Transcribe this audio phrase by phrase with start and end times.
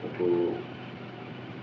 [0.00, 0.34] त पोइ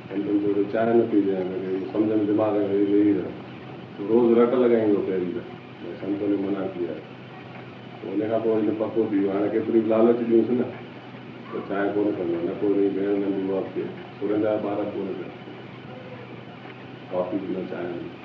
[0.10, 4.54] संतनि जो चांहि न पी ॾियाँ सम्झ में दिमाग़ में वेही वेही रहे रोज़ु रट
[4.54, 5.46] लॻाईंदो पहिरीं त
[5.82, 10.70] भई संतनि मना कई आहे उन खां पोइ पको थी वियो हाणे लालच ॾियूंसि न
[11.54, 13.88] त चांहि कोन कंदो न को वरी भेण नंढी वॉक थिए
[14.20, 15.34] सुरंदा ॿार कोन कनि
[17.12, 18.25] कॉफ़ी बि न चांहि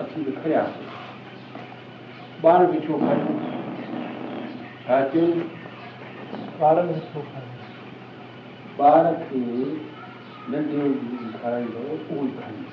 [0.00, 0.86] असीं बि खरियासीं
[2.48, 3.34] ॿार बि छो खाइनि
[4.86, 5.26] छा चयो
[6.66, 7.48] ॿारनि खे छो खाए
[8.88, 9.40] ॿार खे
[10.52, 12.70] नंढे हूंदे खाराईंदो उहो ई खाईंदो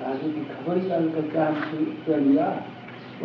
[0.00, 2.60] तव्हांखे बि ख़बर ई कान्हे त चांहि पीअंदी आहे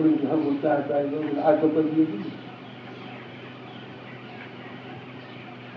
[0.02, 2.04] उनखे हर चांहि पीआरींदो आदत पइजी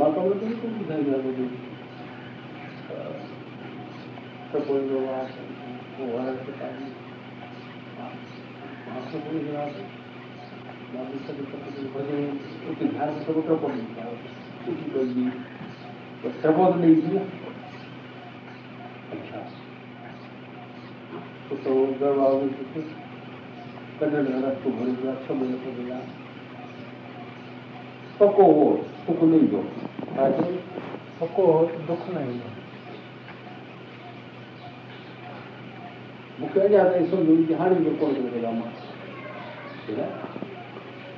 [0.00, 1.48] मां कमु ते कोन ॿुधाईंदो आहियां
[4.52, 5.44] त पोइ ईंदो आहे
[5.96, 6.86] पोइ वण खे पाणी
[7.98, 9.52] मां त पोइ ईंदो
[10.94, 12.24] मां बि सभु सभु भॼन
[12.72, 14.06] उते ध्यानु सभु टपो ॾींदा
[14.64, 15.28] सुठी पइजी
[16.22, 17.26] पर टपो त ॾेई थी न
[19.18, 19.40] अच्छा
[29.13, 29.59] ないよ。
[30.15, 30.33] はい、
[31.19, 32.31] そこをどこないよ。
[36.39, 38.65] 僕はじゃあ、その人気はるところでがま。
[39.87, 40.09] でね。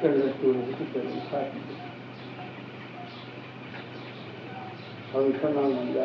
[0.02, 1.80] それで、それで、それで、それで。
[5.14, 6.04] और उसका नाम लिया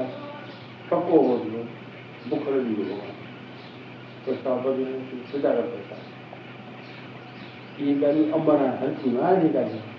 [0.91, 1.65] पको हो गया
[2.29, 3.09] बुखर भी होगा
[4.27, 4.93] तो साबर ने
[5.33, 5.97] सुधारा पैसा
[7.81, 9.94] ये गाड़ी अम्बरा हर चीज़ आ रही गाड़ी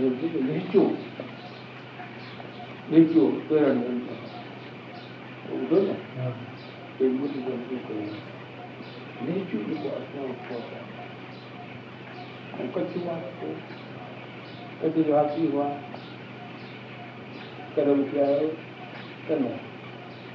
[0.00, 0.96] gente ouve.
[2.90, 3.42] A gente ouve.
[3.50, 3.74] Não era
[5.50, 5.96] Ouve, não?
[6.98, 8.22] Tem muitos anos que eu conheço.
[9.22, 10.88] Nem que eu não possa.
[12.58, 13.20] Aí continuar.
[14.80, 15.76] Cadê o rato de voar?
[17.74, 18.54] Cadê o que é?
[19.28, 19.50] Cadê?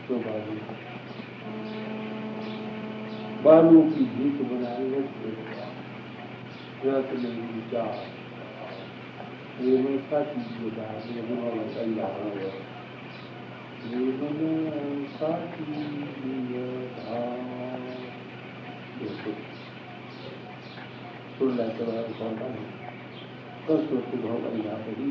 [0.07, 0.61] Sou barulho.
[3.43, 5.03] Barulho que diz que eu vou na rua.
[6.83, 7.61] Eu também me
[9.52, 9.76] he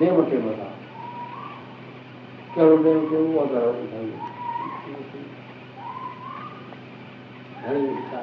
[0.00, 0.70] name टे मथां
[2.54, 4.10] कहिड़ो name कयो उहा घर ॿुधाई
[7.62, 8.20] घणे छा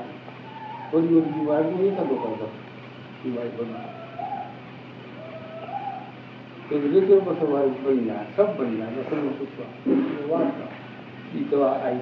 [0.93, 2.51] worry worry बीमारी ईअं कंदो कंदो
[3.23, 3.81] बीमारी बंदि
[6.93, 10.63] रिजो मथां वारी बणी आहे सभु बणी आहे न सभु सुठो आहे वाट
[11.51, 11.99] दवा आई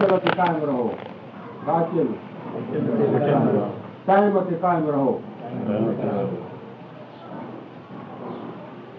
[0.00, 0.90] चलो ते कायम रहो
[4.06, 5.12] टाइम ते कायम रहो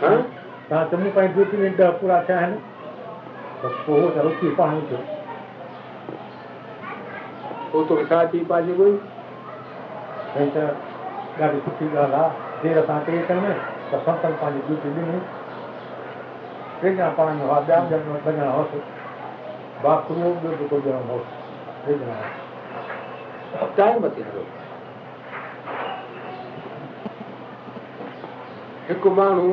[0.00, 0.16] ड्यूटी ॾिनी हा
[0.70, 2.58] तव्हां चङी पंहिंजी ड्यूटी ॾिनी ॾह पूरा थिया आहिनि
[3.62, 3.72] त।
[7.72, 8.96] त छा चई पाइजे कोई?
[10.34, 10.64] भई त
[11.64, 13.52] सुठी ॻाल्हि आहे देरि सां टे कनि
[13.92, 15.20] त संतनि पंहिंजी ड्यूटी ॾिनी
[16.82, 18.80] टे ॼणा पाण में हुआ ॿिया ॼणा ॿ ॼणा हुअसि
[19.84, 21.38] बाखरू ॿियो बि कोई ॼणो हुअसि
[21.86, 22.16] टे ॼणा
[23.60, 24.44] हुआ टाइम ते हलो
[28.88, 29.52] हिकु माण्हू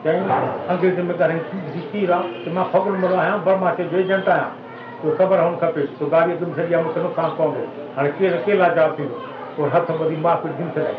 [0.00, 4.50] अंग्रेज़ में करे आहे त माँ फगुन मरो आहियाँ बर्मा जो एजेंट आहियाँ
[5.02, 7.62] तो ख़बर हुअणु खपे तो गाॾी तुम छॾी आहे मूंखे नुक़सानु पवंदो
[7.96, 9.16] हाणे केरु अकेला जवाबु थींदो
[9.56, 10.94] पोइ हथ ॿधी माँ कुझु दिलि छॾाई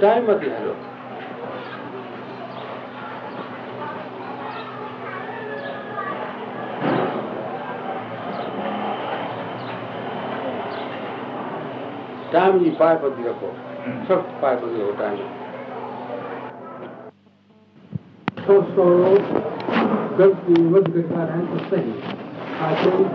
[0.00, 0.93] टाइम ते हलो।
[12.34, 13.48] टाइम जी पाइबंदी रखो
[14.06, 15.18] सख़्तु पाइबंदी रखो टाइम
[18.46, 18.86] सौ सौ
[20.18, 21.94] गलती वारा आहिनि त सही
[22.58, 23.06] हा चई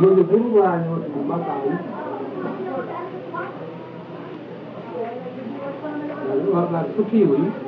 [0.00, 1.52] मुंहिंजे गुरू महाराज वटि माता
[6.78, 7.67] आई सुठी हुई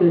[0.00, 0.10] जो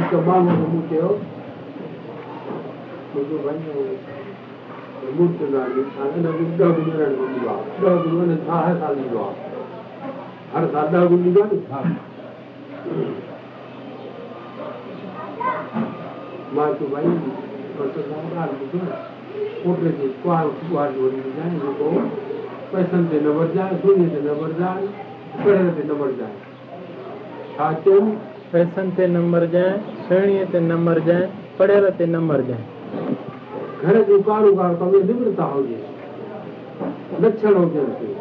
[0.00, 1.08] माण्हू मूं चयो
[3.14, 3.58] मुंहिंजो भाई
[5.16, 9.34] मूर्त नाली हिन में ॾह गुल ॾींदो आहे ॾह गुल छा हर साल ॾींदो आहे
[10.54, 11.60] हर साल ॾह गुल ॾींदो आहे नी
[16.56, 17.04] माँ चयो भाई
[17.80, 18.80] ॻाल्हि ॿुधो
[19.62, 21.92] पुट खे कुआर कुआर जो वरी विझाए जेको
[22.72, 24.06] पैसनि ते न वरजाए सोने
[28.54, 31.26] न वरजाए पढ़ण ते न मरजांइ सुहिणीअ ते न मरजांइ
[31.58, 32.62] पढ़ियल ते न मरजांइ
[33.82, 35.78] घर जो कारोबार तव्हां निवृता हुजे
[37.20, 38.14] लक्षण हुजनि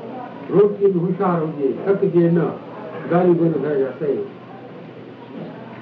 [0.51, 2.39] रोटी बि होशियारु हुजे थकिजे न,
[3.11, 4.17] गाली न घर जा सही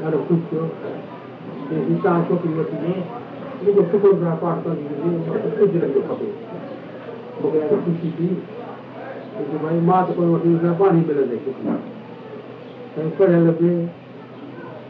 [0.04, 0.64] ॾाढो ख़ुशि थियो
[1.88, 6.30] हितां छोकिरी वठी ॾियो जेको शुकुर सां पाठ कंदी हुजे कुझु रंग खपे
[7.42, 8.30] मूंखे ॾाढी ख़ुशी थी?
[9.64, 11.38] भई माँ त कोन वठी पाणी मिलंदे
[13.20, 14.07] पढ़ियल बि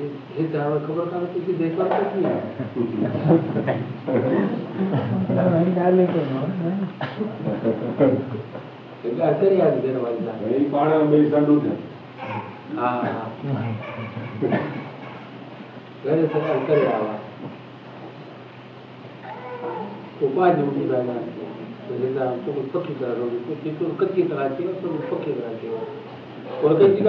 [0.00, 2.24] हिते हाणे ख़बर कान्हे तुंहिंजी देखभाल कई
[5.80, 6.36] ॻाल्हि ई कोन्हे
[9.22, 13.24] ॻाल्हि करे आहे घर वारी सां भई पाण ॿई संडू थियनि हा हा
[16.04, 17.18] घर सां ॻाल्हि करे आयो आहे
[20.20, 21.10] पोइ पाँच मिंट ॻाल्हि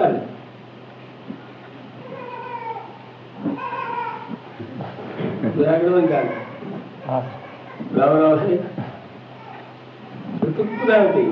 [0.02, 0.31] आहे
[5.62, 6.34] దురాగ్రహం కాదు
[7.96, 8.56] రావరావు
[10.56, 11.32] తుక్కుగా ఉంటాయి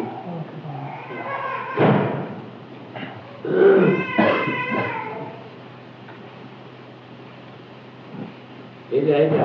[8.92, 9.40] ఏది అయితే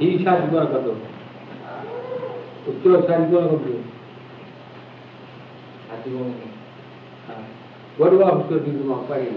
[0.00, 0.92] ఈ షాట్ కూడా కాదు
[2.68, 3.74] ఉత్తర షాట్ కూడా కాదు
[5.92, 6.10] అది
[8.00, 9.30] వడు ఆఫీసర్ మా అబ్బాయి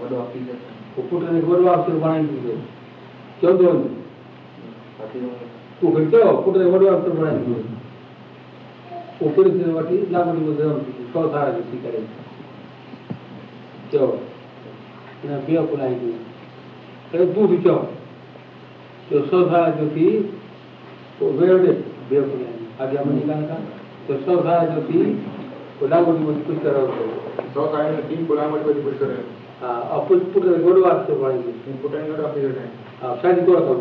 [0.00, 0.62] వడు ఆఫీసర్
[0.98, 2.64] ఒప్పుకుంటానికి వడు ఆఫీసర్ బాగా
[3.44, 3.72] कोन उचो
[4.98, 5.84] शादी कोन कंदो हा वॾो अफ़सर ॾींदो माँ पढ़ी वॾो अफ़ीसर पोइ पुट खे वॾो
[5.84, 7.74] अफ़सर बणाई ॾींदो चवंदो तूं खे चयो पुट खे वॾो अफ़सर बणाई ॾींदो
[9.18, 10.72] पोइ पुलिस वठी लाॻणी ॿुधायो
[11.12, 12.00] सौ साल जी थी करे
[13.92, 14.06] चयो
[15.22, 16.12] हिन ॿियो खुलाई ॾी
[17.14, 17.76] अरे तूं बि चओ
[19.10, 20.08] जो सौ साल जो थी
[21.18, 21.60] पोइ वेड़
[22.10, 23.58] ॿियो खुलाई अॻियाँ वञी कान का
[24.08, 25.04] जो सौ साल जो थी
[25.80, 26.86] पोइ लाॻणी ॿुधी कुझु करो
[27.54, 29.18] सौ साल में तीन गुलाम वटि वठी कुझु करे
[29.60, 32.83] हा और पुट पुट गोड़ वास्ते पड़ेंगे पुटाई गॾु आहे पीरियड हाँ
[33.21, 33.73] शादी को रखो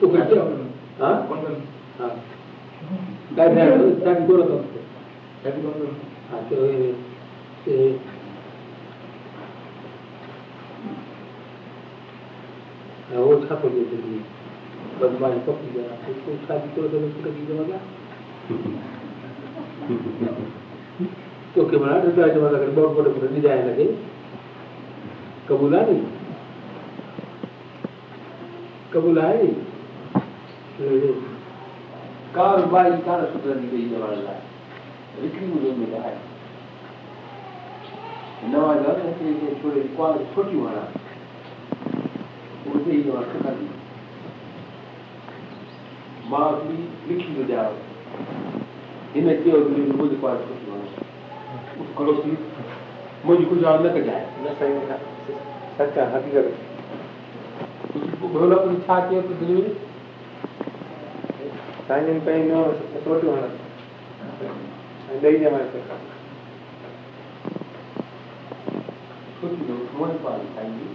[0.00, 0.44] तो करते हो
[1.00, 1.14] हाँ
[1.98, 2.10] हाँ
[3.32, 3.48] गाय
[4.00, 4.56] शादी को रखो
[6.30, 6.88] हाँ तो ये
[7.68, 7.88] ये
[13.10, 14.18] हाँ, वो छा को देते थे
[15.00, 17.78] बदमाश पकी गया उसको शादी करो तो उसको की जमा
[21.54, 23.86] तो के बना तो जमा कर बहुत बड़े बड़े डिजाइन लगे
[25.48, 26.02] कबूला नहीं
[28.95, 29.53] कबूल आहे नी
[32.35, 36.13] कार बाई कार सुधरंदी गई जवान लाइ हिकिड़ी मुंहिंजो में आहे
[38.51, 39.01] नवां घर
[39.63, 40.83] थोरी क्वाल छोटी वारा
[42.75, 43.67] उते ई जवान सुधरंदी
[46.29, 46.77] माँ बि
[47.07, 47.65] लिखी ॾियाँ
[49.15, 50.85] हिन चयो मुंहिंजी क्वाल छोटी वारा
[51.97, 52.37] करो सी
[53.25, 54.71] मुंहिंजी कुझु न कजाए न सही
[55.77, 56.74] सच आहे हक़ीक़त।
[57.95, 59.75] भोला पुरी छा चयो त दिलि में
[61.87, 62.61] साईं पंहिंजो
[63.05, 64.47] रोटी वणंदी
[65.11, 65.99] ऐं ॾेई ॼमाए सघां
[69.39, 70.87] छोटी जो मोहन पाल खाईंदी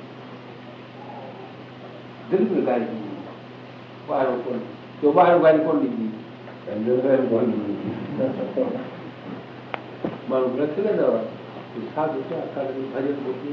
[2.30, 4.58] दिलि में ॻाल्हि ॾींदी ॿाहिरो कोन
[5.02, 6.08] जो ॿाहिरो ॻाल्हि कोन ॾींदी
[10.30, 11.14] माण्हू न खिलंदव
[11.94, 13.52] छा ॾिसां असांखे भॼन ॿुधी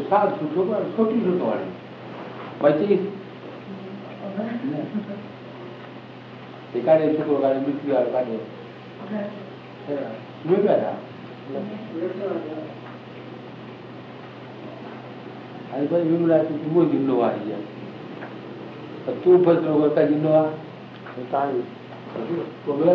[0.00, 1.66] पर छोटी सुठो हाणे
[2.62, 2.96] बची
[6.86, 8.36] काॾे छोकिरो काॾे मिठी वारो काॾे
[9.86, 10.92] सुम्ही पिया था?
[15.70, 17.58] हाणे भई विमला तूं मुंहुं ॾिनो आहे हीअ
[19.06, 21.62] त तूं फसिलो कर त ॾिनो आहे तव्हांजी
[22.66, 22.94] विमला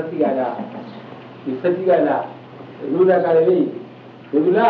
[0.02, 2.24] सची ॻाल्हि आहे सची ॻाल्हि आहे
[2.98, 3.66] रुला काॾे वेही
[4.34, 4.70] रुला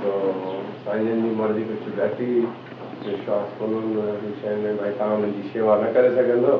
[0.00, 2.42] जन जी मर्ज़ी कुझु घटि ई
[3.06, 6.52] विश्वास कोन्हनि शइ में भाई तव्हां शेवा न करे सघंदो।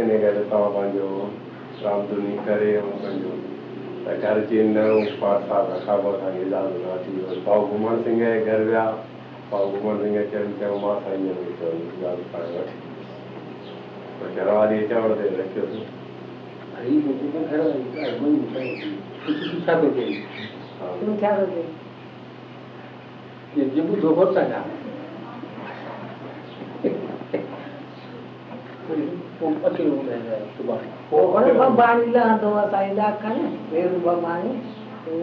[0.00, 1.08] इन करे तव्हां पंहिंजो
[1.82, 3.32] रामधुनी करे ऐं पंहिंजो
[4.04, 4.76] त घर जी न
[5.20, 8.84] पाँच साल रखा पोइ तव्हांखे इजाज़त न थी वरी भाऊ घुमण सिंह जे घर विया।
[9.50, 12.76] भाऊ घुमण सिंह चयनि चयो माँ साईं जन खे चयो इजाज़त पाण वठी
[14.20, 15.84] पर घर वारी चवण ते रखियोसीं
[19.66, 21.64] छा थो चई
[23.56, 24.56] 眼睛不舒服站着。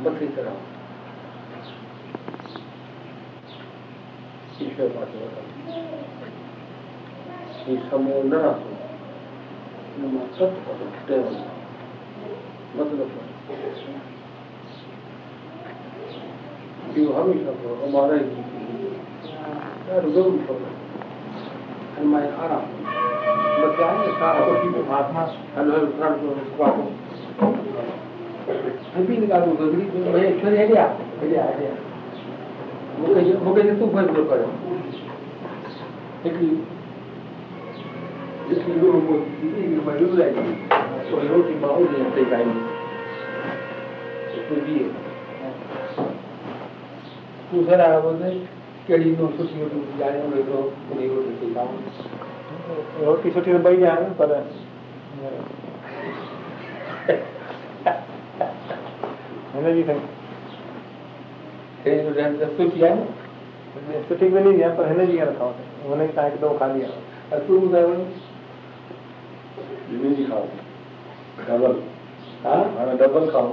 [0.00, 0.58] में मथे चढ़ाव
[4.62, 5.42] ईश्वर पासे वठो
[7.66, 8.72] ही समूह न रखो
[9.94, 11.42] हिन मां सत पतो टे वञो
[12.76, 13.18] मतिलबु
[16.94, 18.28] इहो हमेशह करो हमारा ही
[19.90, 20.68] ॾाढो ज़रूरी पवंदो
[21.96, 22.64] हल मां आराम
[23.60, 25.22] मथे आहे न सारा वठी पियो महात्मा
[25.56, 26.84] हलो हलो प्राण करो
[28.49, 31.77] ॿी ॻाल्हि ॿुधो हिकिड़ी भई ईश्वर हेॾे आहे हेॾे आहे हेॾे आहे
[32.99, 34.45] मूंखे जे- मूंखे जे तूं फ़ैसिलो करे
[36.23, 36.47] हिकिड़ी
[38.49, 40.53] हिकिड़ी ॿियो उहो हिकिड़ी भई विवराई ॾिनी।
[41.11, 42.77] पोइ रोटी माँ उन ते खाईंदी
[59.59, 60.07] कहिड़ी नो जो जी रोटी
[60.83, 61.37] ते रोटी सुठी त पर हिनजी त कहिड़ी रोटी
[62.19, 65.51] हाणे त सुठी आहे न सुठी मिली आहे पर हिनजी कीअं खाओ
[65.89, 66.91] हुनजी तव्हां हिकु दफ़ो खाधी आहे
[67.33, 67.83] और तू वञ
[69.89, 70.43] ॿिन्ही जी खाओ
[71.47, 71.73] डबल।
[72.45, 72.55] हा?
[72.77, 73.47] हाणे डबल खाओ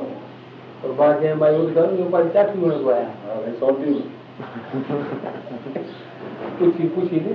[0.84, 3.92] और माँ जंहिं भाई ॿुधायो इहो पंहिंजी चाची वणंदो आहियाँ हा भई सौटी
[6.58, 7.32] पुछी पुछी ने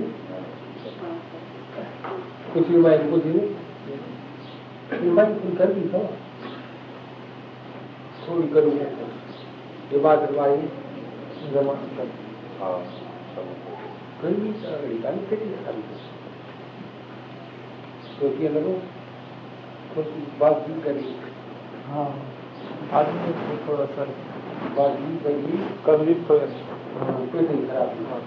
[2.54, 3.44] पुछी भाई पुछी ने
[5.06, 6.06] ये भाई कर भी खाओ
[8.28, 8.72] थोड़ी करूँ
[9.92, 10.20] ये बात
[11.52, 12.10] जमा कर।
[12.60, 12.68] हा
[14.22, 15.82] कर भी अगली काली करी खाली
[18.20, 18.74] तो क्या लगो
[19.96, 21.06] थोड़ी बात भी करी
[21.86, 22.06] हाँ
[22.92, 24.04] आदमी को थोड़ा सा।
[24.76, 26.46] बात भी करी कभी थोड़ा
[27.32, 28.18] पेट ही खराब हुआ।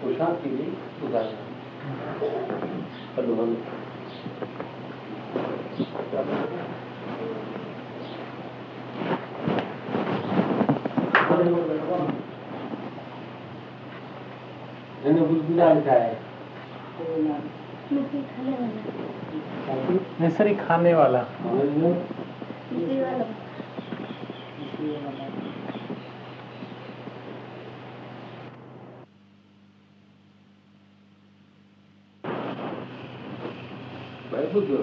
[0.00, 0.66] तो शांति भी
[1.00, 1.42] सुधारना
[3.16, 3.56] हलो हलो।
[15.04, 16.16] हिन बुद्धिदा लिखाया है
[20.20, 21.22] मिस्री खाने वाला
[34.32, 34.82] भाई ॿुधो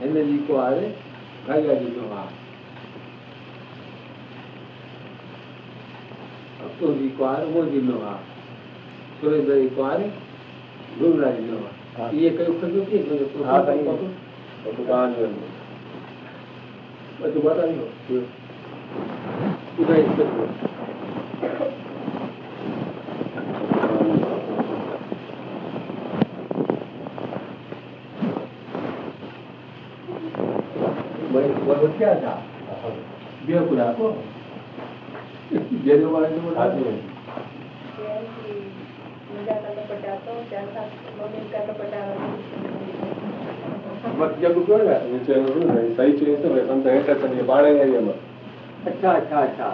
[0.00, 0.88] हिन जी को आहे
[6.80, 8.18] ubicuar muy bien no
[9.20, 10.00] sobre ubicuar
[11.00, 13.18] luôn là no y cái cái cái cái cái cái
[14.64, 15.28] cái cái cái
[17.16, 17.80] Batu bara ni.
[19.80, 20.24] Udah itu.
[31.32, 32.34] Baik, buat siapa?
[33.48, 34.35] Biar aku dah
[35.88, 36.92] बता दियो ॿुधाई
[39.58, 40.82] सघो भाई वो क्या था बिया कुड़ा
[41.26, 42.00] को जेलो वाले
[44.18, 45.34] मत जब को है नीचे
[45.94, 48.08] सही चीज़ तो वेतन तो हेठि अचनि इहे पाणे ई आई
[48.86, 49.68] अच्छा अच्छा। अच्छा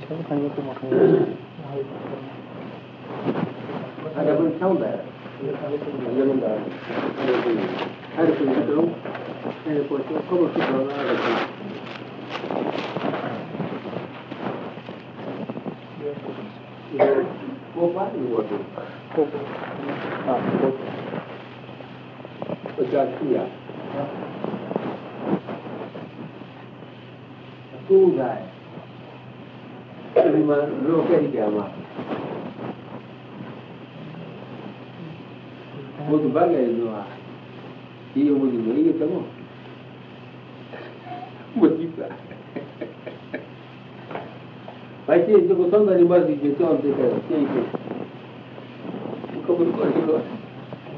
[0.00, 0.48] छह खणी
[4.20, 5.00] I haven't found that.
[8.16, 8.94] Erkölcstől,
[9.66, 11.48] erkölcstől, kolosukkal erkölcstől.
[17.74, 18.48] Kopán mi volt?
[19.14, 19.40] Kopán.
[20.26, 20.94] Ah, kopán.
[22.76, 23.42] Bocsánat, hiá.
[27.72, 28.38] A túlzás.
[30.12, 31.79] Ez már rólok egyikkel már.
[36.10, 37.04] 모두방에 누워
[38.16, 39.24] 이 어머니 왜 이겼다고?
[41.54, 42.08] 뭐니까
[45.06, 47.46] 맞지 저거 선다리 말이 이제 저한테 가요 이게
[49.42, 50.20] 그거 그거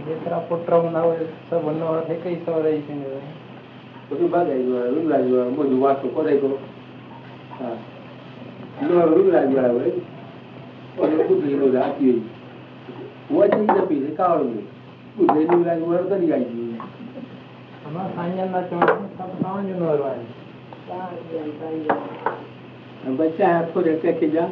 [0.02, 2.94] જેતરા પુત્રમ ના હોય સબનો અર્થ એકઈ સવરાય છે
[4.08, 6.58] બધું બાગાઈ ગયું રૂમલા ગયું બધું વાતો કરે ગયો
[7.52, 9.92] હા રૂમલા ગયા હોય
[10.98, 12.16] અને કુતરી રોજ આપી
[13.30, 14.82] હોય વચી જપી કાવડ નહીં
[15.12, 16.72] dia ini.
[17.86, 20.24] अमां साईं ना चवणु सभु तव्हांजो न वारो आहे
[23.16, 24.44] बच्चा है थोड़े के के जा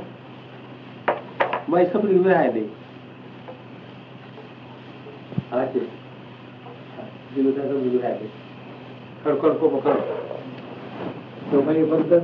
[1.70, 2.62] मैं सब लिख रहा है दे
[5.52, 5.82] अच्छा
[7.34, 8.16] जिलो सब लिख रहा है
[9.24, 9.96] कर कर को पकड़
[11.50, 12.20] तो मैं बंद कर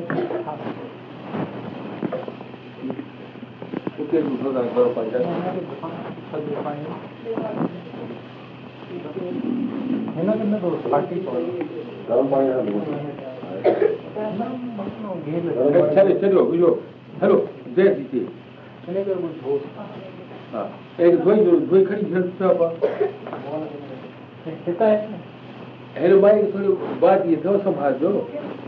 [4.03, 5.19] ओके मुझे का करो पंजा
[11.27, 11.41] दो।
[15.27, 15.43] घेर
[15.95, 16.71] चलो चलो बुझो।
[17.23, 17.37] हेलो
[17.77, 18.25] दे दीजिए
[20.53, 20.67] हाँ
[21.01, 21.39] एक धोई
[21.71, 22.05] धोई खड़ी
[24.47, 24.89] हिकु
[26.01, 26.69] हेलो भाई थोड़ी
[27.01, 28.11] बात ये था संभाल दो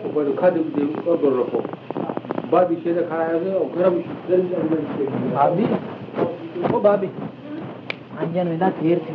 [0.07, 1.61] ऊपर खाते पीते और रखो।
[2.73, 3.95] इसे तो खाया है और गरम
[5.35, 5.65] भाभी
[6.75, 7.09] ओ भाभी
[8.19, 9.13] अंजन वेंदा देरि थी।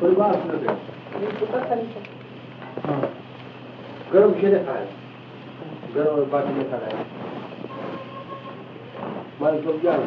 [0.00, 0.74] कोई बात न कर
[4.12, 4.86] गरम से खाया
[5.94, 7.04] गरम और बात में खाया
[9.40, 10.02] माल सब जान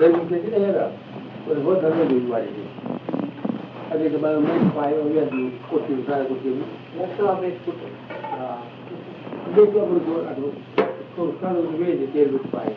[0.00, 2.64] गर्मी के दिन और बहुत धर्म भी वाली थी
[3.90, 5.24] अरे जब मैं मैं पाए और ये
[5.70, 6.66] कोठी सारा कोठी में
[6.98, 7.50] रस्तो में
[9.54, 10.52] देखो अब तो अदो
[11.16, 12.76] तो सारा वे जे तेल पाए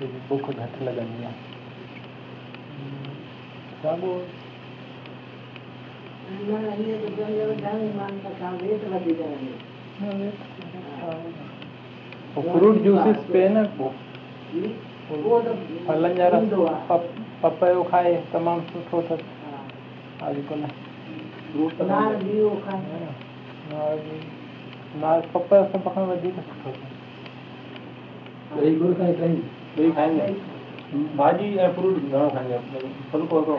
[0.00, 1.34] हूँ बुख घटि लॻंदी आहे
[3.82, 4.12] साॻियो
[12.34, 13.90] फ्रूट जूसिस पे न पोइ
[15.86, 16.48] फलनि जा रस
[17.42, 19.36] पपयो खाए तमामु सुठो अथसि
[20.26, 20.70] अॼुकल्ह
[25.34, 26.96] पपयो सभ खां वधीक सुठो अथसि
[29.76, 33.58] को आहिनि भाॼी ऐं फ्रूट घणो खाईंदा आहिनि फुल्को हिकिड़ो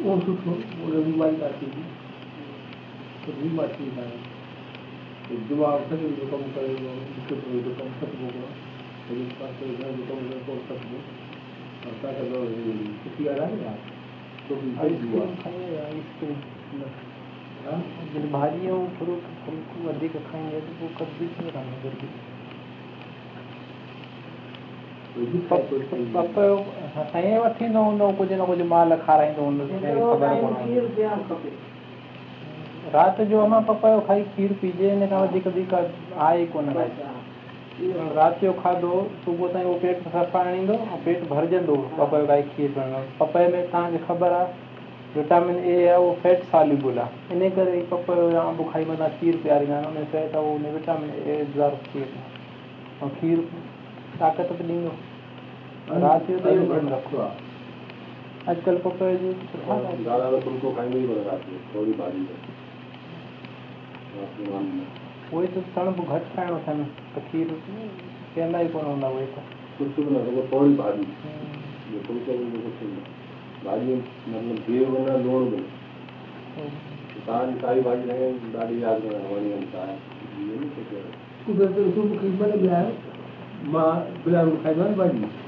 [0.00, 1.84] वो सुठो वो रविवारी आती थी
[3.22, 4.08] तो भी माची है
[5.48, 8.50] दिमाग से जो कम करेगा उसके तो जो कम खत्म होगा
[9.08, 11.00] तो इस बात से जो कम होगा तो खत्म हो
[11.88, 12.40] और क्या कर लो
[13.02, 13.56] किसी आ रहा है?
[13.68, 13.80] आप
[14.48, 15.28] तो आइसक्रीम
[17.66, 17.78] हाँ?
[18.14, 22.08] जॾहिं भाॼी ऐं फ्रूट फुल्को वधीक खाईंदे त पोइ कब्ज़ी थी रहंदी जल्दी
[25.18, 26.44] तो
[27.12, 29.64] साईं वठींदो हूंदो कुझु न कुझु माल खाराईंदो हूंदो
[32.94, 36.68] राति जो अमां पपयो खाई खीर पीजे हिन खां वधीक वधीक आहे ई कोन
[38.16, 38.92] राति जो खाधो
[39.24, 43.62] सुबुह ताईं उहो पेट सफ़ा आणींदो ऐं पेट भरजंदो पपयो खाई खीर पीअण पपए में
[43.70, 44.66] तव्हांखे ख़बर आहे
[45.16, 49.36] विटामिन ए आहे उहो फैट सॉल्युबल आहे इन करे पपयो या अंब खाई मथां खीर
[49.44, 53.46] पीआरींदा आहिनि उन फैट आहे उहो विटामिन ए एब्ज़ॉर्ब थिए थो ऐं खीर
[54.20, 54.92] ताक़त बि ॾींदो
[55.90, 57.46] राति जो त इहो ध्यानु रखो। आहे
[58.48, 60.72] अॼुकल्ह पपयो जो सुठा था अचनि। दादा तो जो
[61.74, 62.34] थोरी भाॼी में
[64.16, 64.86] राति जो वांदो न।
[65.36, 66.84] उहे त तणब घटि खाइणो अथनि
[67.14, 67.48] त खीर
[68.34, 69.42] पीअंदा ई कोन हूंदा उहे त।
[69.78, 71.04] कुझु बि न रुॻो थोरी भाॼी
[72.06, 72.96] फुल्को वुल्को कुझु न
[73.64, 75.60] भाॼी मतिलबु खीर बि न लूणु बि
[77.26, 78.00] तव्हांजी साई भाॼी
[78.60, 79.96] ॾाढी यादि में वणी वञे तव्हां
[81.46, 82.90] कुदरत जो मूंखे मन में आयो
[83.72, 83.90] माँ
[84.24, 85.47] खाईंदो आहियाँ भाॼी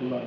[0.00, 0.24] như vậy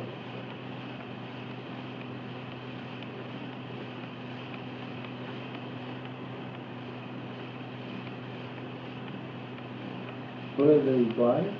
[10.57, 11.51] further inquire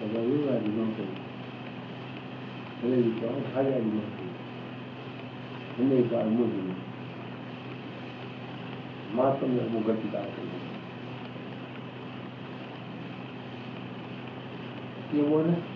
[0.00, 1.06] và đối với đi non tình
[2.82, 4.28] thế nên có khá là anh non tình
[5.78, 6.74] thế nên có anh muốn tình
[9.12, 10.20] mà tâm là một cái gì đó
[15.12, 15.75] yêu muốn á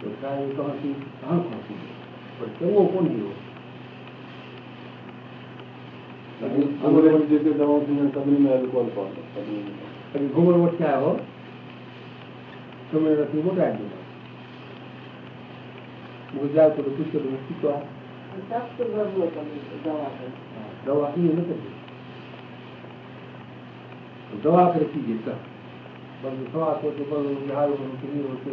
[0.00, 0.94] pues está ahí todo así,
[1.24, 1.96] ah, conocido.
[2.38, 3.32] ¿Por qué hubo con Dios?
[6.82, 9.08] ¿Cómo le dice que estamos en el camino del cuerpo?
[10.12, 11.16] ¿Pero cómo lo buscaba?
[12.92, 13.88] ¿Cómo lo recibo de alguien?
[16.32, 17.68] ¿Cómo se ha hecho lo que usted lo explicó?
[17.72, 19.04] ¿Cómo se ha hecho lo
[28.44, 28.52] que.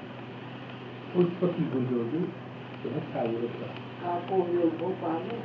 [1.15, 2.13] उत्पत्ति बुज़ुर्ग
[2.85, 3.67] यह सागर का
[4.11, 5.37] आपको योग हो पाने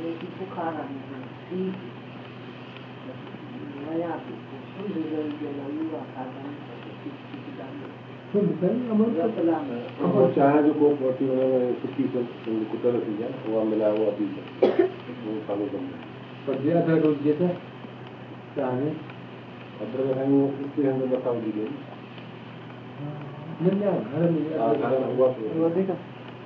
[0.00, 1.88] लेकिन बुखार आने का ठीक
[3.80, 6.58] नया शुद्ध जल जलायु आकारण
[10.10, 14.26] और चाहे जो गोप भर्ती होने में सुखी कुटर रखी है वह मिला हुआ अभी
[15.24, 15.88] वो सालों कम
[16.46, 17.48] पर दिया था रोज दिया था
[18.56, 18.90] चाहे?
[19.80, 21.66] अदरक है वो उसके अंदर बताओ दी गई।
[23.00, 23.29] हाँ।
[23.62, 25.96] मिल जाएगा। घर मिल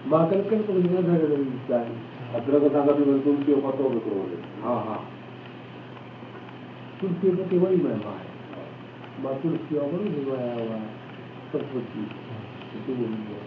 [0.07, 1.95] माकलकल को मिल जाएगा दिसला आहे
[2.35, 4.19] अद्रक सांगा तुम्ही तुमची उपतो बकरो
[4.63, 5.01] हाँ हाँ
[7.01, 8.29] तुलसी को केवल महिमा है।
[9.23, 10.89] माँ तुलसी और निभाया हुआ है।
[11.53, 12.03] सरस्वती
[12.77, 13.43] इसी बोली है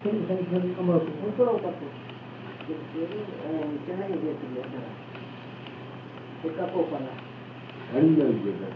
[0.00, 1.88] फिर संख्या कमर को थोड़ा ऊपर को
[3.86, 4.32] ಚೆನ್ನಾಗಿದೆ
[6.42, 7.08] ಬೇಕಾಕೋಪಲ್ಲ
[7.92, 8.68] ಹಣ್ಣು ಇದೆ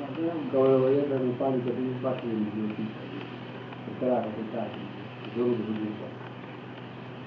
[0.00, 2.84] घड़ी में भी है कवल वजह से पानी कभी बात नहीं होती
[4.00, 4.86] करा के चाहिए
[5.36, 5.86] जरूर होगी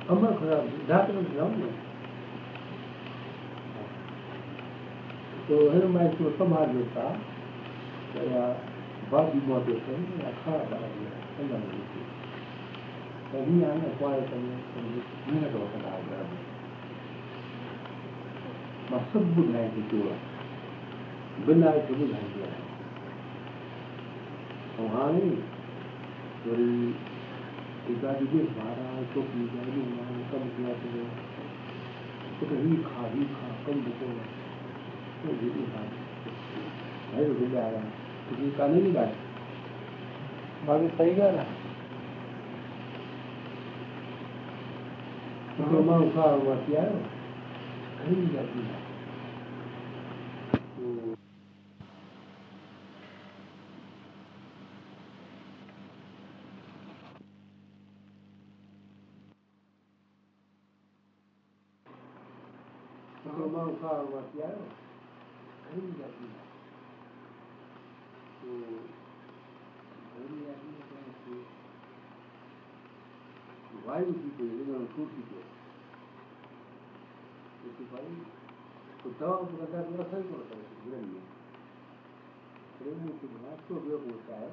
[0.09, 1.69] अमर खराब धात में खराब ना
[5.49, 7.03] तो हर मैं इसको संभाल लेता
[8.25, 8.43] या
[9.11, 12.05] बाकी मौत है या खा बना दिया संभाल लेती
[13.31, 14.55] कभी आना क्वार करने
[15.27, 16.23] मैंने तो बता दिया
[18.91, 20.32] मैं सब
[21.34, 22.50] की itu bukan dia.
[24.78, 25.42] Orang ni
[26.46, 26.94] dari
[27.84, 30.88] kita juga barang itu kita ni orang kam dia tu
[32.40, 34.06] तो कहीं खा ही खा कम देखो
[35.22, 35.82] तो ये भी खा
[37.14, 37.82] है तो ले आ रहा
[38.26, 39.14] तो ये काले नहीं लाए
[40.66, 41.62] बाकी सही ॻाल्हि आहे
[45.70, 46.98] तो माँ खा हुआ क्या है?
[47.98, 48.83] कहीं जाती है।
[50.84, 51.16] 그
[63.24, 64.58] Romão fala uma piada,
[65.72, 66.44] ainda vida.
[68.44, 68.48] O
[70.12, 71.46] Rani ainda conhece.
[73.72, 75.44] O Ayo que tem, ele não curte Deus.
[77.66, 78.43] Esse vai.
[79.04, 79.46] तो तो दवा को
[80.02, 81.24] सही पड़ता है जीवन में
[82.76, 84.46] प्रेम के घास को उपयोग होता है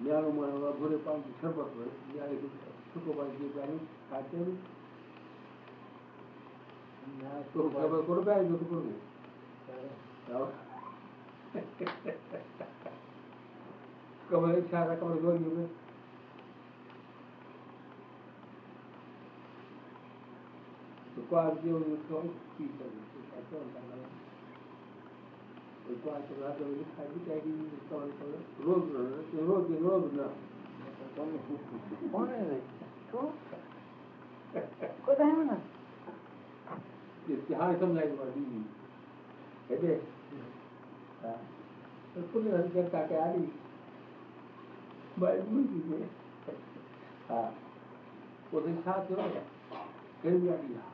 [0.00, 2.48] न्यारो मारा बुरे पान की शरबत है न्यारे को
[2.90, 3.78] सुको भाई जी गाड़ी
[4.10, 4.56] खाते हैं
[7.54, 8.82] तो खबर करो पे जो तो करो
[10.28, 10.44] जाओ
[14.30, 15.66] कमरे रहा कमरे ज़ोर में
[21.16, 24.24] Eu quase deu um tronco pita, vocês não
[25.86, 30.54] o quase lá da minha família e estava falando, lobo, não, lobo, lobo, não.
[37.58, 38.62] हाणे सम्झाइणो आहे
[39.68, 39.94] हेॾे
[42.32, 42.44] कुल
[42.74, 43.44] जनता खे आरी
[47.28, 47.40] हा
[48.54, 49.46] उते छा bem.
[50.22, 50.93] कहिड़ी आरी आहे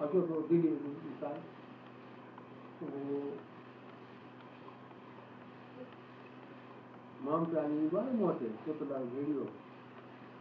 [0.00, 1.28] あとそのデビルの遺体
[2.80, 2.96] そこ
[7.20, 9.44] マンプラに言われもてちょっとだけよ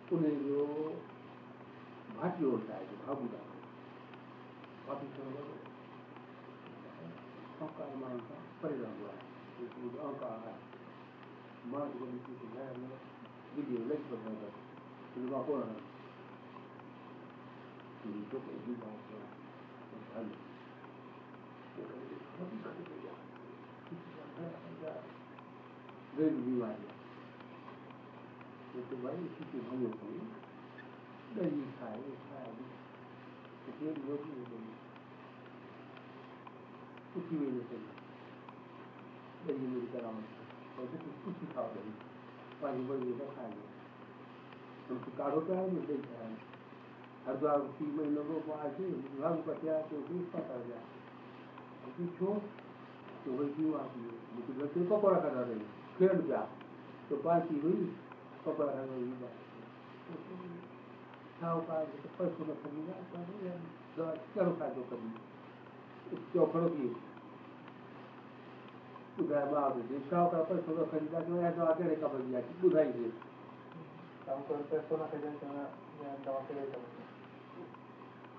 [0.07, 0.95] これよ
[2.15, 3.35] バチをたいてハブだ
[4.87, 5.43] バチとの
[7.59, 10.55] アンカーマンカパレラらはアンカー
[11.67, 12.79] マンコについてない
[13.59, 14.47] ビデオレッドなんだ
[15.11, 15.83] それはこうなんだ
[18.07, 19.28] いいとこ行きましょう
[26.16, 26.92] गरीब बीमारी
[28.84, 30.10] तो भाई इसी के भाइयों को
[31.34, 32.52] दही खाए खाए
[33.64, 34.72] तो फिर लोग नहीं बोले
[37.14, 37.92] कुछ भी नहीं चाहिए
[39.46, 41.94] दही मेरी करामत और कुछ कुछ ही खाओ दही
[42.62, 43.66] पानी बड़ी ना खाएंगे
[44.90, 46.57] उनको काढ़ो पे आए दही खाएंगे
[47.29, 50.81] हरिद्वार तीन लोगों को आए थे विभाग को क्या तो भी पता गया।
[51.97, 52.33] पूछो
[53.25, 53.71] तो वही क्यों
[54.35, 55.59] मुझे घर से पकौड़ा करा रही
[55.97, 56.41] खेल गया
[57.09, 57.79] तो पार्टी हुई
[58.45, 58.71] पकौड़ा
[61.41, 62.93] खा रही तो पैसों का खरीदा
[64.35, 64.83] चलो दो
[66.33, 66.87] चौखड़ों की
[69.19, 73.11] पैसों का खरीदा जो है दवा कहिड़े कम जी आहे ॿुधाइजे
[74.29, 76.98] हाँ से छा पिया ॿुधाइए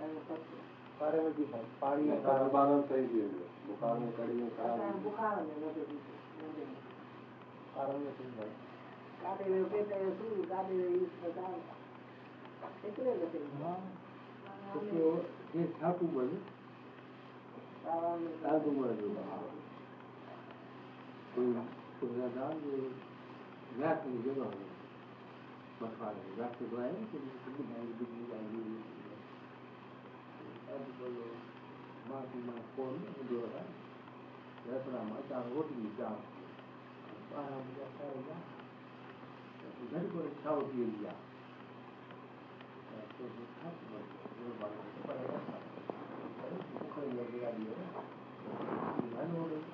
[0.00, 0.65] गॾर
[0.96, 4.12] जी त पतो में भी खाए पानी में कारा बादाम। सही थी वेंदो बुखार में
[4.16, 5.98] कड़ी में कारा असांजे मिर्च बुखार में नंढे में
[7.98, 8.50] में भी खाए
[9.22, 11.54] काॾे वियो पेट जो सूर काॾे वियो अस्पताल
[12.84, 13.38] हिकिड़े दफ़े
[14.72, 16.38] तो ये ठाकू बने
[17.84, 19.08] कारा में ठाकू बने
[21.34, 21.52] कोई
[22.00, 22.76] कोई दाल जो
[23.80, 24.50] रात में जगह हो
[25.82, 28.62] मखवाड़े रात को आए तो मुझे भाई बिजली जाएगी
[30.76, 31.32] untuk
[32.06, 33.68] mati maupun menjualkan
[34.66, 36.18] ya selama calon hijau
[37.32, 38.38] para biasa ya
[39.80, 41.14] sudah dikorek tahu dia ya
[43.16, 43.74] terlihat
[44.36, 45.62] berbagai kepada dasar
[46.76, 47.76] bukan yang dia dia
[49.00, 49.64] gimana orang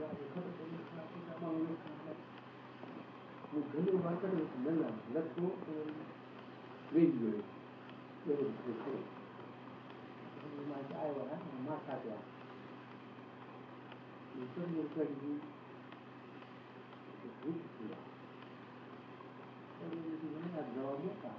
[0.00, 1.60] ya kalau kita tidak mau
[3.50, 5.48] mungkin orang kan sebenarnya lalu
[6.88, 7.32] video
[8.24, 9.19] itu
[10.50, 10.80] You.
[11.00, 12.16] Iowa kan rumah saja
[14.36, 15.32] itu juga di
[17.22, 17.98] sebut dia
[19.80, 21.38] kalau di sini ada jawabnya kan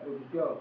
[0.00, 0.60] 我就叫。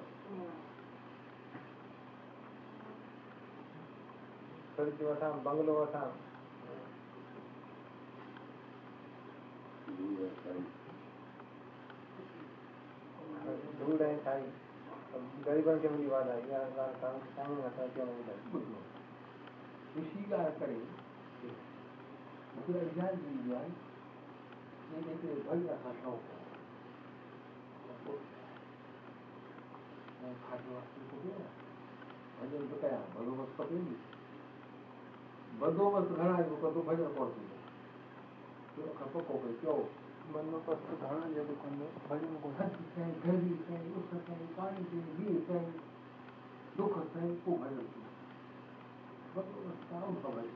[4.82, 6.06] खिड़की वठां bungalow वठां
[13.80, 14.48] दूर ऐं साईं
[15.46, 18.62] ग़रीबनि खे मुंहिंजी वाद आहे इहा ॻाल्हि तव्हां साईं नथा चवणु ॿुधायो
[19.94, 20.80] ख़ुशी का करे
[22.54, 23.70] मूंखे एग्ज़ाम ॾींदो आहे
[24.88, 26.42] हिन हिकिड़े भई रखां शौक़ु आहे
[30.48, 31.46] खाधो वास्ते खपे न
[32.40, 33.96] भॼन बि कयां भलो बसि खपे नी
[35.61, 39.77] बंदोबस्तु घणा जो कंदो भॼन कोन थींदो खपो को भई चओ
[40.35, 45.43] बंदोबस्तु घणा जॾहिं कंदो भॼन कोन थधि सही गर्मी सही उस सही पाणी सही मींहुं
[45.49, 45.66] सही
[46.77, 48.11] दुख सही पोइ भॼन थींदो
[49.37, 50.49] बंदोबस्तु करणो खपे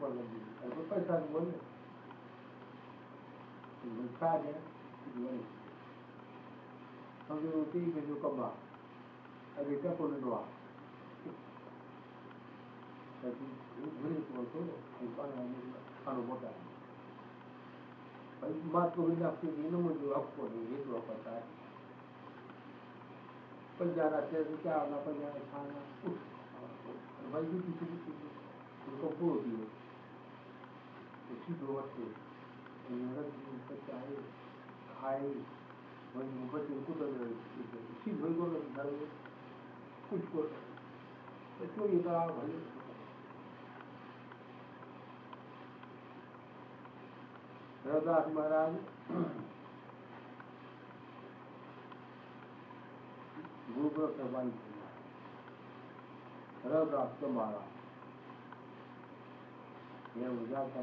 [0.00, 1.60] còn làm gì phải có cái thân muốn này
[3.82, 4.52] thì mình xa nhé
[5.04, 5.42] thì mình
[7.30, 8.50] Kalau ti menu kama,
[9.54, 10.42] ada kita pun doa.
[13.22, 13.46] Tapi
[13.78, 14.66] beri tuan tu,
[14.98, 16.50] bukan hanya kalau bodoh.
[18.42, 21.46] Tapi mat ko bina aku bina mesti aku ni itu apa tak?
[23.78, 25.82] Penjara saya suka, apa penjara sana.
[27.30, 28.10] Bagi kita itu,
[28.90, 29.79] kita pun dia.
[31.30, 31.98] उसी दो वक्त
[32.90, 33.28] नरक
[33.70, 34.14] पचाए
[34.92, 35.28] खाए,
[36.16, 36.94] वही उनको तो को
[40.10, 40.42] कुछ को
[41.76, 42.54] तो ये भाई
[47.86, 48.74] रविदास महाराज
[53.76, 54.50] गुरु सरबाई
[56.66, 57.68] रविदास का महाराज
[60.18, 60.82] यह ये का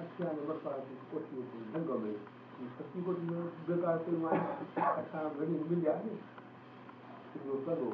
[0.00, 2.14] अच्छा नंबर पर है ढंग में
[2.78, 4.34] सच्ची कोठी में बेकार मार
[4.78, 6.18] अच्छा घड़ी मिल जाए
[7.38, 7.92] हो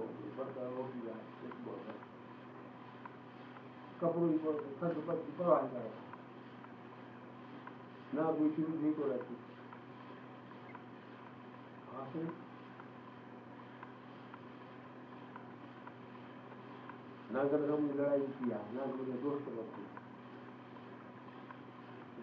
[4.00, 6.05] कपड़ों की पर खर्च पर परवाह
[8.16, 9.34] ना कोई चीज़ नहीं को रहती
[11.86, 12.20] तो
[17.32, 19.48] ना कर हम लड़ाई किया, ना मुझे दोस्त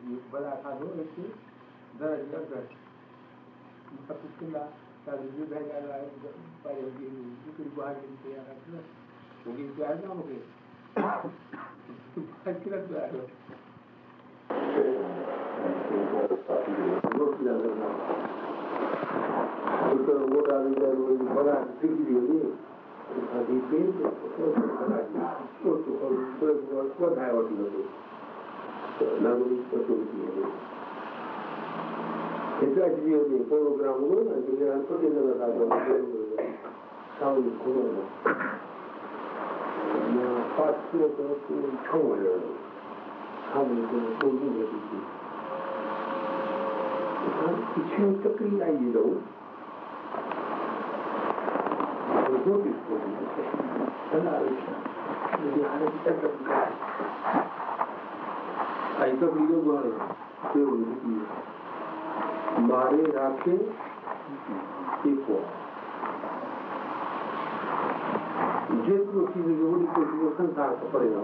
[0.06, 1.20] ये बड़ा था दो एक
[2.00, 2.64] दर्ज अगर
[4.08, 4.64] सब कुछ किला
[5.06, 6.08] ताकि जो भाई जा रहा है
[6.64, 6.82] पर
[7.46, 8.82] दूसरी बाहर के लिए आ रहा है
[9.44, 9.89] क्योंकि क्या
[13.00, 13.44] है
[32.64, 35.68] 해줘야지 프로그램은 나중에 한 번에 나가서
[37.20, 38.00] 사운드 코너로
[40.56, 42.24] 파트에서 총을
[43.52, 45.23] 사운드 코너로 돌리게 되지
[47.76, 48.98] 一瞬的以外移動
[52.44, 53.42] 動くことになって
[54.12, 54.72] ただ歩きた
[55.40, 56.30] 右歩きたかっ
[58.98, 59.86] た愛とビルバー
[60.54, 61.04] 手を抜き
[62.62, 63.56] मारे राखे
[65.04, 65.38] देखो
[68.86, 71.24] जिसको की जोड़ी को डिवोशन था पड़ेगा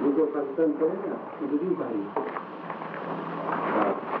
[0.00, 2.00] जिसको संतन करेगा उधरी भाई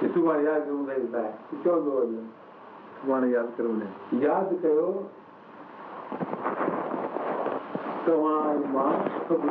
[0.00, 2.22] कि तूं हाणे यादि कयूं रहियूं आहे तूं चवंदो वञो
[3.04, 4.88] तूं यादि कयूं रहियूं यादि कयो
[8.06, 8.90] तव्हां माँ
[9.28, 9.48] सभु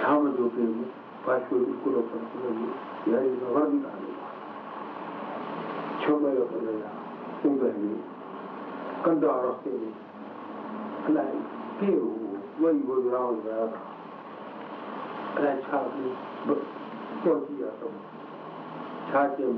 [0.00, 0.88] शाम जो कयो
[1.26, 2.00] पाछो हिकिड़ो
[3.54, 3.90] वरंदा
[6.00, 7.92] छह महिल
[9.04, 9.92] कंदा रस्ते में
[11.08, 11.38] अलाए
[11.80, 12.08] केरु
[12.60, 13.99] वरी पोइ रावण रहिया
[15.40, 15.76] विया था अलाए छा
[17.24, 17.98] पहुची विया सभु
[19.12, 19.54] छा कयूं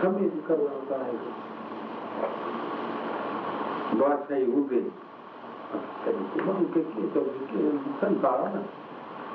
[0.00, 1.12] समीर करणु कराए
[4.00, 4.80] बादशाही हुजे
[8.00, 8.60] संसार है। ना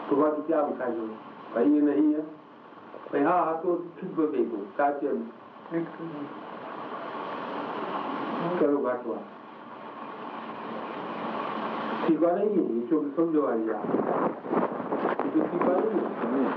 [0.10, 1.08] तो बात क्या बताइए
[1.56, 2.22] भाई ये नहीं है
[3.12, 5.08] भाई हाँ हाँ तो ठीक हो गई को चाचे
[8.60, 8.78] करो
[12.08, 13.82] 기관의 용이 성교하리라.
[15.26, 16.48] 이게 기관의 용이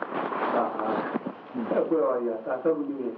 [1.68, 3.14] 다 보여와야 다서부님이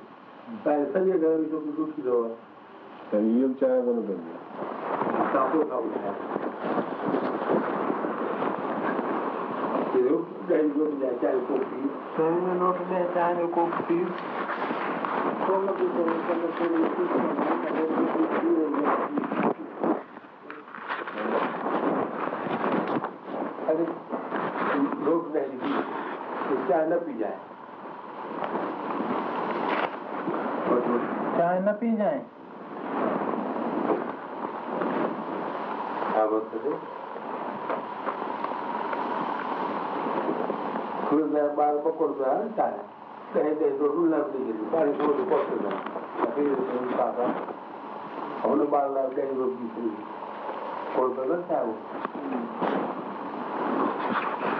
[0.64, 2.37] 나의 선례가를 좀 높이도
[3.12, 4.39] 이영자에 보는 겁니다.
[5.33, 6.14] 다보 가고 있어요.
[9.93, 11.64] 그리고 자이고 그냥 자이 고피
[12.16, 14.07] 저희는 노름에 자이 고피
[15.51, 16.01] como que se
[26.68, 27.38] चांहि न पी जाए।
[31.38, 32.20] चांहि न पी जाए।
[36.14, 36.59] हा बसि
[41.09, 42.88] खुद में ॿार पकोड़ पिया चांहि
[43.34, 45.70] ॾही ॾही रोटी न पी ॾींदी पाणी थोरो पहुचंदा
[48.44, 49.88] हुन ॿार लाइ ॾही रोटी थी
[50.96, 53.09] कोड़ पियो न चांहि कटजाई रोटी दिलि
[54.01, 54.59] बना शुरू कर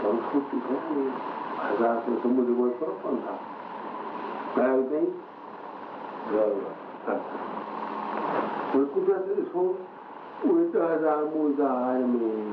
[0.00, 1.12] સંસ્કૃતિ કહેવાય
[1.70, 3.18] હજારસો સમુદ્ર બોલ કરો પણ
[4.54, 5.04] થાય કયા
[8.66, 9.68] કઈ કુદરત શું
[10.46, 12.50] ઉલટા હજાર મોજા હાર મેં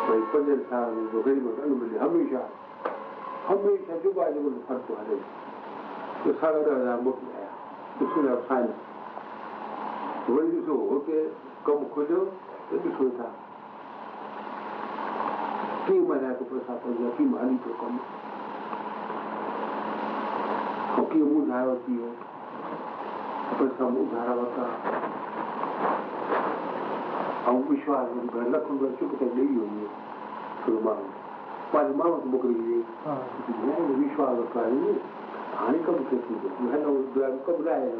[0.00, 2.48] ભાઈ પંદર સારું તો ગરીબો અનુભવી હંમેશા
[3.46, 5.16] હંમેશા જુબાજુબાનું ફરતું હાલે
[6.22, 7.52] તો સાડા દસ હજાર મોકલ્યા
[7.98, 8.72] તો શું ફાઇન
[10.26, 11.18] વળી શું કે
[11.64, 12.26] કમ ખોલ્યો
[12.70, 13.49] તો બી શું થાય
[15.90, 17.98] था कीअं मञा थो पैसा पंहिंजा कीअं हली थो कमु
[20.98, 22.10] ऐं कीअं ॿुधायो थी वियो
[23.58, 24.66] परिश्रम उधारा वरिता
[27.50, 29.86] ऐं विश्वास घर लख रुपया चुक करे ॾेई वञे
[30.62, 31.08] थोरो माण्हू
[31.72, 32.78] पंहिंजे माण्हू खे मोकिलिजे
[34.02, 34.94] विश्वास रखायो
[35.58, 36.94] हाणे कमु थिए थी हलो
[37.46, 37.90] कमु लाहे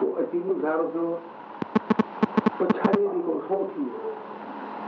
[0.00, 1.08] पोइ अची गुज़ारो थियो
[2.60, 4.35] पछाड़ीअ ॾींहुं को सौ थी वियो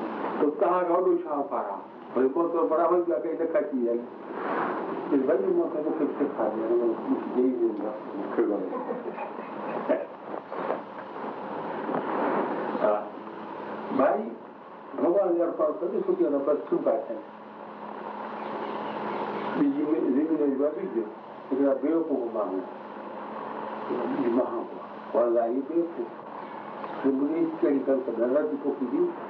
[0.00, 1.82] नहीं तो कहाँ, रोडो शाहूकार आहे
[2.14, 7.90] भई पोइ तो बराबरि ॿिया कई न खची आहिनि भई मूंखे मूंखे सेखारे ॾेई वेंदा
[8.16, 8.68] मूंखे वणे
[12.82, 12.94] हा
[13.98, 14.20] भाई
[15.00, 17.18] भॻवान जा पाण कॾहिं सुठी न पर छू पाए
[19.58, 20.94] बीजी में ज़िंदगी जो बीज
[21.50, 22.58] हिकिड़ा बेवकूफ़ माण्हू
[23.90, 24.64] बीज महान
[25.14, 26.12] वरदाई बेवकूफ़।
[27.02, 29.29] ज़िंदगी कहिड़ी कनि न रद पोखी दी ये भी बीज महान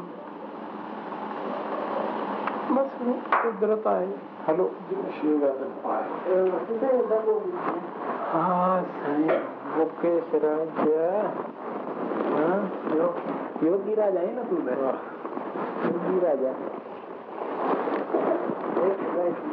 [2.75, 4.05] बसि कुदरत आहे
[4.47, 4.65] हलो
[8.33, 8.43] हा
[8.91, 9.31] साईं
[9.77, 11.07] मुकेश राजा
[13.65, 14.55] योगी राजा है ना तू
[15.87, 16.51] योगी राजा
[18.87, 19.49] एक- एक-